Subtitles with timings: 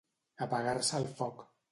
[0.45, 1.45] Apagar-se el foc.